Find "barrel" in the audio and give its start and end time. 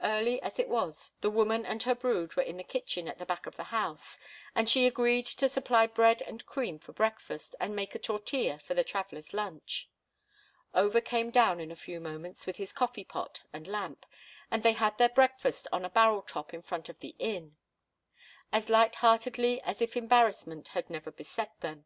15.90-16.22